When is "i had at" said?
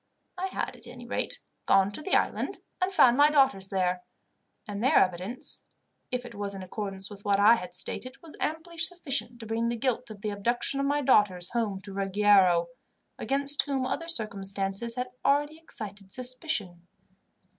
0.35-0.87